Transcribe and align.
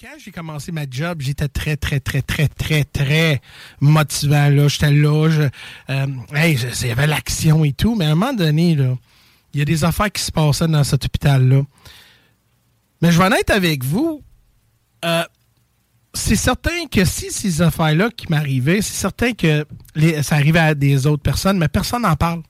Quand 0.00 0.16
j'ai 0.18 0.30
commencé 0.30 0.72
ma 0.72 0.88
job, 0.88 1.20
j'étais 1.20 1.48
très, 1.48 1.76
très, 1.76 2.00
très, 2.00 2.22
très, 2.22 2.48
très, 2.48 2.84
très 2.84 3.42
motivant. 3.80 4.48
Là. 4.48 4.66
J'étais 4.66 4.90
là, 4.90 5.50
euh, 5.90 6.06
hey, 6.32 6.58
il 6.80 6.86
y 6.86 6.90
avait 6.90 7.06
l'action 7.06 7.66
et 7.66 7.74
tout, 7.74 7.94
mais 7.94 8.06
à 8.06 8.12
un 8.12 8.14
moment 8.14 8.32
donné, 8.32 8.70
il 8.70 9.58
y 9.58 9.60
a 9.60 9.64
des 9.66 9.84
affaires 9.84 10.10
qui 10.10 10.22
se 10.22 10.32
passaient 10.32 10.68
dans 10.68 10.84
cet 10.84 11.04
hôpital-là. 11.04 11.62
Mais 13.02 13.12
je 13.12 13.18
vais 13.18 13.24
en 13.24 13.32
être 13.32 13.50
avec 13.50 13.84
vous. 13.84 14.22
Euh, 15.04 15.24
c'est 16.14 16.36
certain 16.36 16.86
que 16.90 17.04
si 17.04 17.30
ces 17.30 17.60
affaires-là 17.60 18.08
qui 18.16 18.30
m'arrivaient, 18.30 18.80
c'est 18.80 18.94
certain 18.94 19.32
que 19.34 19.66
ça 20.22 20.36
arrivait 20.36 20.60
à 20.60 20.74
des 20.74 21.06
autres 21.06 21.22
personnes, 21.22 21.58
mais 21.58 21.68
personne 21.68 22.02
n'en 22.02 22.16
parle. 22.16 22.42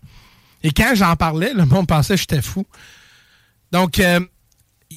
Et 0.63 0.71
quand 0.71 0.93
j'en 0.95 1.17
parlais, 1.17 1.53
le 1.53 1.67
monde 1.67 1.89
pensait 1.89 2.15
que 2.15 2.21
j'étais 2.21 2.43
fou. 2.43 2.65
Donc, 3.73 3.99
euh, 3.99 4.21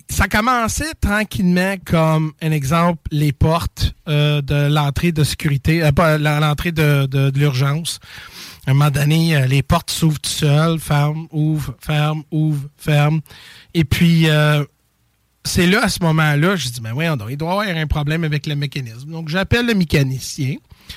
ça 0.09 0.27
commençait 0.27 0.93
tranquillement 1.01 1.75
comme 1.85 2.31
un 2.41 2.51
exemple, 2.51 3.01
les 3.11 3.33
portes 3.33 3.93
euh, 4.07 4.41
de 4.41 4.67
l'entrée 4.73 5.11
de 5.11 5.23
sécurité, 5.23 5.83
euh, 5.83 6.17
l'entrée 6.17 6.71
de, 6.71 7.05
de- 7.07 7.29
de 7.29 7.39
l'urgence. 7.39 7.99
À 8.65 8.71
un 8.71 8.73
moment 8.73 8.89
donné, 8.91 9.35
euh, 9.35 9.45
les 9.47 9.61
portes 9.63 9.91
s'ouvrent 9.91 10.19
tout 10.19 10.29
seules, 10.29 10.79
ferment, 10.79 11.27
ouvrent, 11.31 11.75
ferment, 11.79 12.23
ouvrent, 12.31 12.67
ferment. 12.77 13.19
Et 13.73 13.83
puis, 13.83 14.29
euh, 14.29 14.63
c'est 15.43 15.67
là, 15.67 15.83
à 15.83 15.89
ce 15.89 16.01
moment-là, 16.03 16.55
je 16.55 16.67
dis, 16.69 16.81
mais 16.81 16.91
oui, 16.91 17.05
il 17.05 17.15
doit 17.17 17.31
y 17.31 17.33
avoir 17.69 17.77
un 17.77 17.87
problème 17.87 18.23
avec 18.23 18.45
le 18.47 18.55
mécanisme. 18.55 19.09
Donc, 19.11 19.29
j'appelle 19.29 19.65
le 19.65 19.73
mécanicien, 19.73 20.55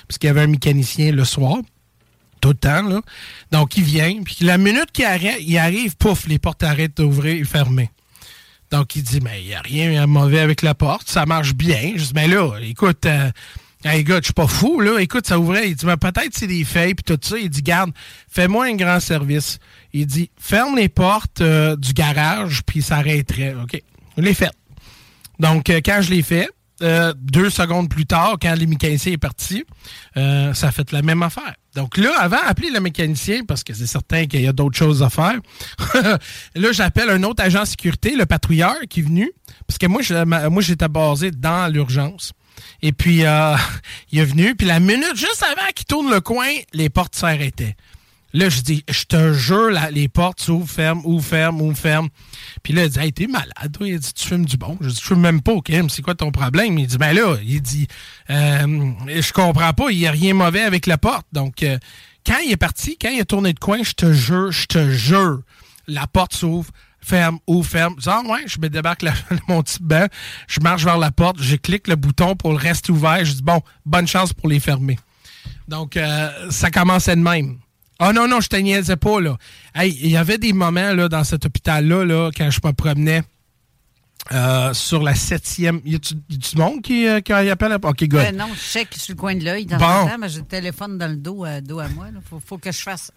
parce 0.08 0.18
qu'il 0.18 0.28
y 0.28 0.30
avait 0.30 0.42
un 0.42 0.46
mécanicien 0.48 1.12
le 1.12 1.24
soir, 1.24 1.58
tout 2.40 2.48
le 2.48 2.54
temps, 2.54 2.82
là. 2.82 3.00
Donc, 3.52 3.76
il 3.76 3.84
vient, 3.84 4.22
puis 4.24 4.38
la 4.40 4.56
minute 4.58 4.90
qu'il 4.92 5.04
arrive, 5.04 5.36
il 5.40 5.56
arrive, 5.58 5.96
pouf, 5.96 6.26
les 6.26 6.38
portes 6.38 6.62
arrêtent 6.62 6.96
d'ouvrir 6.96 7.34
et 7.40 7.44
fermer. 7.44 7.90
Donc, 8.70 8.94
il 8.94 9.02
dit, 9.02 9.20
mais 9.20 9.42
il 9.42 9.48
n'y 9.48 9.54
a 9.54 9.60
rien 9.60 10.02
de 10.02 10.06
mauvais 10.06 10.40
avec 10.40 10.62
la 10.62 10.74
porte, 10.74 11.08
ça 11.08 11.26
marche 11.26 11.54
bien. 11.54 11.92
Je 11.96 12.04
dis, 12.04 12.12
mais 12.14 12.28
là, 12.28 12.52
écoute, 12.62 13.04
euh, 13.06 13.30
hey, 13.84 14.04
gars, 14.04 14.18
je 14.18 14.26
suis 14.26 14.32
pas 14.32 14.46
fou, 14.46 14.80
là. 14.80 15.00
Écoute, 15.00 15.26
ça 15.26 15.38
ouvrait. 15.40 15.70
Il 15.70 15.74
dit, 15.74 15.86
mais 15.86 15.96
peut-être 15.96 16.30
c'est 16.32 16.46
des 16.46 16.64
faits, 16.64 16.96
puis 16.96 17.16
tout 17.16 17.18
ça. 17.20 17.36
Il 17.36 17.50
dit, 17.50 17.62
garde, 17.62 17.90
fais-moi 18.30 18.66
un 18.66 18.76
grand 18.76 19.00
service. 19.00 19.58
Il 19.92 20.06
dit, 20.06 20.30
ferme 20.38 20.76
les 20.76 20.88
portes 20.88 21.40
euh, 21.40 21.74
du 21.74 21.92
garage, 21.92 22.62
puis 22.64 22.80
ça 22.80 22.98
arrêterait. 22.98 23.54
OK. 23.60 23.82
Je 24.16 24.22
l'ai 24.22 24.34
fait. 24.34 24.52
Donc, 25.40 25.68
euh, 25.70 25.80
quand 25.84 26.00
je 26.02 26.10
l'ai 26.10 26.22
fait, 26.22 26.48
euh, 26.82 27.12
deux 27.16 27.50
secondes 27.50 27.88
plus 27.88 28.06
tard, 28.06 28.36
quand 28.40 28.54
le 28.58 28.66
mécanicien 28.66 29.12
est 29.12 29.18
parti, 29.18 29.64
euh, 30.16 30.54
ça 30.54 30.72
fait 30.72 30.92
la 30.92 31.02
même 31.02 31.22
affaire. 31.22 31.54
Donc 31.74 31.96
là, 31.96 32.12
avant 32.18 32.38
d'appeler 32.46 32.70
le 32.70 32.80
mécanicien, 32.80 33.44
parce 33.44 33.62
que 33.62 33.74
c'est 33.74 33.86
certain 33.86 34.26
qu'il 34.26 34.40
y 34.40 34.48
a 34.48 34.52
d'autres 34.52 34.76
choses 34.76 35.02
à 35.02 35.10
faire, 35.10 35.38
là, 36.54 36.72
j'appelle 36.72 37.10
un 37.10 37.22
autre 37.22 37.42
agent 37.42 37.62
de 37.62 37.68
sécurité, 37.68 38.16
le 38.16 38.26
patrouilleur 38.26 38.76
qui 38.88 39.00
est 39.00 39.04
venu, 39.04 39.30
parce 39.66 39.78
que 39.78 39.86
moi, 39.86 40.00
moi 40.48 40.62
j'étais 40.62 40.88
basé 40.88 41.30
dans 41.30 41.72
l'urgence. 41.72 42.32
Et 42.82 42.92
puis, 42.92 43.24
euh, 43.24 43.56
il 44.12 44.18
est 44.18 44.24
venu, 44.24 44.54
puis 44.54 44.66
la 44.66 44.80
minute 44.80 45.16
juste 45.16 45.44
avant 45.44 45.68
qu'il 45.74 45.86
tourne 45.86 46.10
le 46.10 46.20
coin, 46.20 46.48
les 46.72 46.88
portes 46.88 47.14
s'arrêtaient. 47.14 47.76
Là, 48.32 48.48
je 48.48 48.60
dis, 48.60 48.84
je 48.88 49.04
te 49.04 49.32
jure, 49.32 49.70
la- 49.70 49.90
les 49.90 50.08
portes 50.08 50.40
s'ouvrent, 50.40 50.68
ferment, 50.70 51.02
ouvrent, 51.04 51.24
ferment, 51.24 51.60
ouvrent, 51.64 51.76
ferment. 51.78 52.08
Puis 52.62 52.72
là, 52.72 52.84
il 52.84 52.90
dit, 52.90 52.98
hey, 53.00 53.12
t'es 53.12 53.26
malade, 53.26 53.72
toi. 53.72 53.88
Il 53.88 53.98
dit, 53.98 54.12
tu 54.12 54.26
fumes 54.28 54.44
du 54.46 54.56
bon. 54.56 54.78
Je 54.80 54.88
dis, 54.88 54.94
je 54.96 55.00
fume 55.06 55.20
même 55.20 55.42
pas, 55.42 55.52
OK, 55.52 55.72
c'est 55.88 56.02
quoi 56.02 56.14
ton 56.14 56.30
problème? 56.30 56.78
Il 56.78 56.86
dit, 56.86 56.96
ben 56.98 57.12
là, 57.12 57.36
il 57.44 57.60
dit, 57.60 57.88
euh, 58.30 58.92
je 59.08 59.32
comprends 59.32 59.72
pas, 59.72 59.90
il 59.90 59.98
y 59.98 60.06
a 60.06 60.10
rien 60.12 60.34
mauvais 60.34 60.62
avec 60.62 60.86
la 60.86 60.96
porte. 60.98 61.26
Donc, 61.32 61.62
euh, 61.64 61.78
quand 62.24 62.38
il 62.44 62.52
est 62.52 62.56
parti, 62.56 62.96
quand 63.00 63.10
il 63.10 63.20
a 63.20 63.24
tourné 63.24 63.52
de 63.52 63.58
coin, 63.58 63.82
je 63.82 63.92
te 63.92 64.12
jure, 64.12 64.52
je 64.52 64.66
te 64.66 64.90
jure, 64.90 65.40
la 65.88 66.06
porte 66.06 66.34
s'ouvre, 66.34 66.70
ferme, 67.00 67.38
ouvre, 67.48 67.66
ferme. 67.68 67.94
Je 67.98 68.02
dis, 68.02 68.08
ah 68.10 68.22
ouais, 68.28 68.42
je 68.46 68.60
me 68.60 68.68
débarque 68.68 69.02
la- 69.02 69.14
mon 69.48 69.60
petit 69.62 69.78
banc, 69.82 70.06
je 70.46 70.60
marche 70.60 70.84
vers 70.84 70.98
la 70.98 71.10
porte, 71.10 71.42
je 71.42 71.56
clique 71.56 71.88
le 71.88 71.96
bouton 71.96 72.36
pour 72.36 72.50
le 72.52 72.58
rester 72.58 72.92
ouvert. 72.92 73.24
Je 73.24 73.32
dis, 73.32 73.42
bon, 73.42 73.60
bonne 73.84 74.06
chance 74.06 74.32
pour 74.32 74.48
les 74.48 74.60
fermer. 74.60 74.98
Donc, 75.66 75.96
euh, 75.96 76.30
ça 76.50 76.70
commençait 76.70 77.16
de 77.16 77.22
même. 77.22 77.58
Ah 78.00 78.12
non, 78.12 78.26
non, 78.26 78.40
je 78.40 78.48
te 78.48 78.56
niaisais 78.56 78.96
pas, 78.96 79.20
là. 79.20 79.36
Hey, 79.74 79.96
il 80.02 80.10
y 80.10 80.16
avait 80.16 80.38
des 80.38 80.52
moments, 80.54 80.92
là, 80.94 81.08
dans 81.08 81.22
cet 81.22 81.44
hôpital-là, 81.44 82.04
là, 82.04 82.30
quand 82.36 82.50
je 82.50 82.60
me 82.64 82.72
promenais 82.72 83.22
euh, 84.32 84.72
sur 84.74 85.02
la 85.02 85.14
septième... 85.14 85.80
Y 85.84 85.96
a-tu 85.96 86.14
du 86.14 86.56
monde 86.56 86.82
qui, 86.82 87.06
euh, 87.06 87.20
qui 87.20 87.32
appelle? 87.32 87.76
OK, 87.82 88.04
good. 88.04 88.14
Euh, 88.20 88.32
non, 88.32 88.48
je 88.54 88.58
check 88.60 88.88
sur 88.94 89.14
le 89.14 89.18
coin 89.20 89.34
de 89.34 89.44
l'œil. 89.44 89.66
Dans 89.66 89.76
Bon. 89.76 90.04
le 90.04 90.10
temps, 90.10 90.18
mais 90.18 90.28
j'ai 90.28 90.38
le 90.40 90.46
téléphone 90.46 90.98
dans 90.98 91.08
le 91.08 91.16
dos, 91.16 91.44
dos 91.62 91.78
à 91.78 91.88
moi. 91.88 92.06
Il 92.10 92.20
faut, 92.28 92.40
faut 92.44 92.58
que 92.58 92.72
je 92.72 92.80
fasse. 92.80 93.12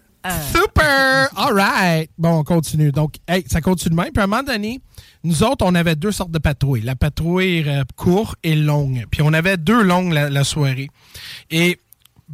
Super! 0.54 1.28
All 1.36 1.54
right! 1.54 2.10
Bon, 2.18 2.40
on 2.40 2.44
continue. 2.46 2.92
Donc, 2.94 3.16
hey, 3.28 3.44
ça 3.50 3.60
continue 3.60 3.94
de 3.96 4.02
même. 4.02 4.12
Puis 4.14 4.22
à 4.22 4.24
un 4.24 4.28
moment 4.28 4.42
donné, 4.44 4.80
nous 5.26 5.44
autres, 5.44 5.66
on 5.66 5.76
avait 5.76 5.98
deux 5.98 6.14
sortes 6.14 6.32
de 6.32 6.40
patrouilles. 6.40 6.82
La 6.82 6.96
patrouille 6.96 7.68
euh, 7.68 7.84
courte 7.98 8.38
et 8.42 8.56
longue. 8.56 9.06
Puis 9.12 9.22
on 9.22 9.34
avait 9.34 9.58
deux 9.58 9.82
longues 9.84 10.14
la, 10.14 10.30
la 10.30 10.44
soirée. 10.46 10.90
Et 11.52 11.78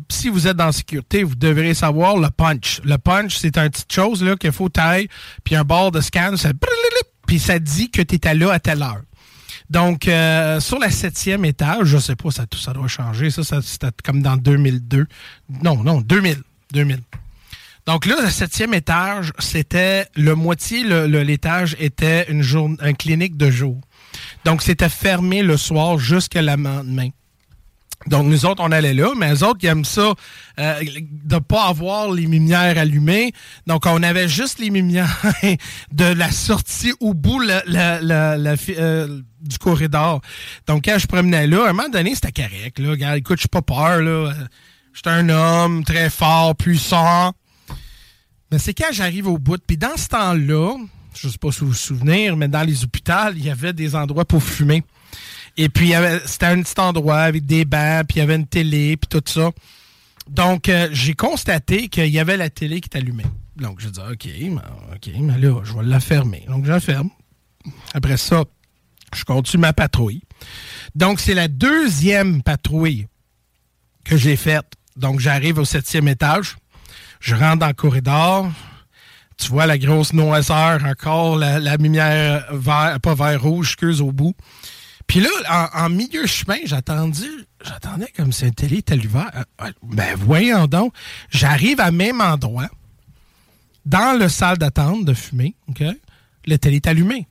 si 0.10 0.30
vous 0.30 0.48
êtes 0.48 0.58
dans 0.58 0.68
la 0.68 0.72
sécurité, 0.72 1.24
vous 1.24 1.36
devrez 1.36 1.74
savoir 1.74 2.18
le 2.18 2.30
punch. 2.30 2.82
Le 2.84 2.98
punch, 2.98 3.38
c'est 3.38 3.58
une 3.58 3.70
petite 3.70 3.92
chose 3.92 4.24
là 4.24 4.36
qu'il 4.36 4.52
faut 4.52 4.70
tailler, 4.70 5.10
puis 5.44 5.56
un 5.56 5.64
bord 5.64 5.92
de 5.92 6.02
scan, 6.02 6.36
ça 6.38 6.52
puis 7.28 7.40
ça 7.40 7.60
dit 7.60 7.92
que 7.92 8.02
tu 8.02 8.16
étais 8.16 8.34
là 8.34 8.52
à 8.54 8.60
telle 8.60 8.82
heure. 8.82 9.02
Donc, 9.70 10.04
sur 10.06 10.80
la 10.80 10.90
septième 10.90 11.46
étage, 11.46 11.86
je 11.86 11.98
sais 12.00 12.16
pas, 12.16 12.32
ça, 12.32 12.48
tout 12.48 12.58
ça 12.58 12.74
doit 12.74 12.88
changer. 12.88 13.30
Ça, 13.30 13.44
ça 13.44 13.62
c'était 13.62 13.90
comme 14.04 14.22
dans 14.24 14.36
2002. 14.36 15.06
Non, 15.64 15.84
non, 15.84 16.02
2000. 16.02 16.38
2000. 16.74 17.00
Donc 17.86 18.06
là, 18.06 18.16
le 18.24 18.30
septième 18.30 18.74
étage, 18.74 19.32
c'était 19.40 20.08
le 20.16 20.36
moitié, 20.36 20.84
le- 20.84 21.08
le- 21.08 21.22
l'étage 21.24 21.76
était 21.80 22.30
une 22.32 22.44
clinique 22.98 23.38
de 23.38 23.50
jour. 23.50 23.80
Donc, 24.44 24.62
c'était 24.64 24.90
fermé 24.90 25.44
le 25.44 25.56
soir 25.58 25.98
jusqu'à 26.00 26.42
la 26.42 26.56
lendemain. 26.56 27.10
Donc, 28.08 28.28
nous 28.28 28.46
autres, 28.46 28.64
on 28.64 28.72
allait 28.72 28.94
là, 28.94 29.14
mais 29.18 29.30
les 29.32 29.44
autres, 29.44 29.60
ils 29.62 29.68
aiment 29.68 29.86
ça 29.86 30.14
euh, 30.60 30.84
de 31.02 31.38
pas 31.38 31.66
avoir 31.68 32.10
les 32.12 32.24
lumières 32.24 32.78
allumées. 32.78 33.34
Donc, 33.68 33.86
on 33.86 34.02
avait 34.04 34.30
juste 34.30 34.60
les 34.60 34.70
lumières 34.70 35.22
de 35.92 36.06
la 36.06 36.32
sortie 36.32 36.94
au 37.02 37.14
bout 37.14 37.42
euh, 37.44 39.22
du 39.42 39.58
corridor. 39.58 40.22
Donc, 40.66 40.86
quand 40.86 40.98
je 40.98 41.08
promenais 41.08 41.46
là, 41.46 41.66
à 41.66 41.70
un 41.70 41.74
moment 41.74 41.90
donné, 41.90 42.16
c'était 42.16 42.32
correct. 42.32 42.80
Là. 42.80 43.18
Écoute, 43.18 43.38
je 43.38 43.42
suis 43.42 43.50
pas 43.50 43.62
peur. 43.62 44.02
là. 44.02 44.34
Suis 44.94 45.10
un 45.10 45.30
homme 45.30 45.84
très 45.84 46.10
fort, 46.10 46.56
puissant. 46.56 47.34
Mais 48.52 48.60
c'est 48.60 48.74
quand 48.74 48.92
j'arrive 48.92 49.28
au 49.28 49.38
bout. 49.38 49.62
Puis 49.66 49.78
dans 49.78 49.96
ce 49.96 50.08
temps-là, 50.08 50.76
je 51.16 51.30
sais 51.30 51.38
pas 51.38 51.52
si 51.52 51.62
vous 51.62 51.68
vous 51.68 51.74
souvenez, 51.74 52.32
mais 52.32 52.48
dans 52.48 52.64
les 52.64 52.84
hôpitaux, 52.84 53.32
il 53.36 53.44
y 53.44 53.50
avait 53.50 53.74
des 53.74 53.96
endroits 53.96 54.26
pour 54.26 54.44
fumer. 54.44 54.84
Et 55.62 55.68
puis, 55.68 55.92
c'était 56.24 56.46
un 56.46 56.62
petit 56.62 56.80
endroit 56.80 57.20
avec 57.20 57.46
des 57.46 57.66
bancs, 57.66 58.08
puis 58.08 58.16
il 58.16 58.20
y 58.20 58.22
avait 58.22 58.38
une 58.38 58.48
télé, 58.48 58.96
puis 58.96 59.10
tout 59.10 59.22
ça. 59.30 59.52
Donc, 60.30 60.70
euh, 60.70 60.88
j'ai 60.94 61.16
constaté 61.16 61.90
qu'il 61.90 62.08
y 62.08 62.18
avait 62.18 62.38
la 62.38 62.50
télé 62.50 62.80
qui 62.80 62.88
est 62.90 62.98
allumée. 62.98 63.26
Donc, 63.58 63.82
je 63.82 63.90
dis, 63.90 64.00
OK, 64.00 64.26
OK, 64.96 65.10
mais 65.20 65.38
là, 65.38 65.60
je 65.66 65.74
vais 65.74 65.84
la 65.84 66.00
fermer. 66.00 66.46
Donc, 66.48 66.64
je 66.64 66.72
la 66.72 66.80
ferme. 66.80 67.10
Après 67.94 68.16
ça, 68.16 68.46
je 69.14 69.26
continue 69.26 69.60
ma 69.60 69.74
patrouille. 69.74 70.22
Donc, 70.96 71.20
c'est 71.20 71.34
la 71.34 71.50
deuxième 71.50 72.42
patrouille 72.42 73.08
que 74.06 74.16
j'ai 74.16 74.38
faite. 74.38 74.72
Donc, 74.96 75.20
j'arrive 75.20 75.58
au 75.60 75.66
septième 75.66 76.08
étage. 76.08 76.56
Je 77.20 77.36
rentre 77.36 77.58
dans 77.58 77.68
le 77.68 77.74
corridor. 77.74 78.50
tu 79.38 79.50
vois 79.50 79.66
la 79.66 79.78
grosse 79.78 80.14
noiseur 80.14 80.86
encore, 80.86 81.36
la, 81.36 81.76
lumière 81.76 82.46
vert, 82.50 82.98
pas 83.02 83.14
vert 83.14 83.42
rouge, 83.42 83.76
queuse 83.76 84.00
au 84.00 84.14
bout. 84.14 84.38
Puis 85.10 85.22
là, 85.22 85.70
en, 85.74 85.90
milieu 85.90 86.28
chemin, 86.28 86.60
j'attendais, 86.66 87.26
j'attendais 87.66 88.14
comme 88.16 88.32
si 88.32 88.46
un 88.46 88.52
télé 88.52 88.78
était 88.78 88.96
ouvert. 88.96 89.32
Euh, 89.60 89.72
ben 89.82 90.16
voyons 90.16 90.68
donc, 90.68 90.94
j'arrive 91.32 91.80
à 91.80 91.90
même 91.90 92.22
endroit, 92.22 92.70
dans 93.88 94.18
le 94.20 94.30
salle 94.30 94.60
d'attente 94.60 95.06
de 95.06 95.16
fumée, 95.16 95.56
OK? 95.68 95.84
Le 96.46 96.58
télé 96.60 96.76
est 96.76 96.88
allumé. 96.88 97.28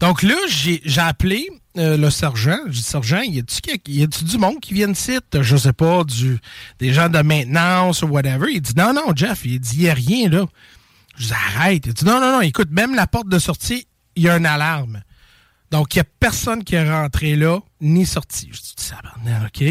Donc 0.00 0.24
là, 0.24 0.34
j'ai 0.48 0.82
appelé 0.96 1.48
euh, 1.78 1.96
le 1.96 2.10
sergent. 2.10 2.58
J'ai 2.66 2.72
dit, 2.72 2.82
sergent, 2.82 3.20
y 3.22 3.38
a-tu 3.38 4.24
du 4.24 4.38
monde 4.38 4.58
qui 4.58 4.74
vient 4.74 4.88
de 4.88 4.94
site? 4.94 5.42
Je 5.42 5.56
sais 5.56 5.72
pas, 5.72 6.02
du, 6.02 6.40
des 6.80 6.92
gens 6.92 7.08
de 7.08 7.22
maintenance 7.22 8.02
ou 8.02 8.08
whatever. 8.08 8.46
Il 8.50 8.62
dit, 8.62 8.74
non, 8.76 8.92
non, 8.92 9.12
Jeff, 9.14 9.44
il 9.44 9.60
dit, 9.60 9.78
n'y 9.78 9.88
a 9.88 9.94
rien 9.94 10.28
là. 10.28 10.44
Je 11.16 11.26
dis, 11.28 11.32
arrête. 11.32 11.86
Il 11.86 11.94
dit, 11.94 12.04
non, 12.04 12.20
non, 12.20 12.32
non, 12.32 12.40
écoute, 12.40 12.70
même 12.72 12.96
la 12.96 13.06
porte 13.06 13.28
de 13.28 13.38
sortie, 13.38 13.86
il 14.16 14.24
y 14.24 14.28
a 14.28 14.36
une 14.36 14.46
alarme. 14.46 15.02
Donc, 15.70 15.94
il 15.94 15.98
n'y 15.98 16.02
a 16.02 16.06
personne 16.18 16.64
qui 16.64 16.74
est 16.74 16.90
rentré 16.90 17.36
là, 17.36 17.60
ni 17.80 18.04
sorti. 18.04 18.48
Je 18.52 18.60
dis, 18.60 18.74
ça 18.76 19.00
OK? 19.46 19.64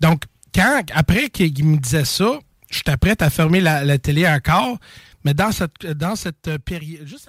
Donc, 0.00 0.24
quand, 0.54 0.82
après 0.94 1.28
qu'il 1.28 1.64
me 1.64 1.76
disait 1.76 2.04
ça, 2.04 2.38
j'étais 2.70 2.96
prête 2.96 3.22
à 3.22 3.30
fermer 3.30 3.60
la, 3.60 3.98
télé 3.98 4.26
encore, 4.26 4.78
mais 5.24 5.34
dans 5.34 5.52
cette, 5.52 5.86
dans 5.86 6.16
cette 6.16 6.58
période, 6.58 7.06
juste 7.06 7.28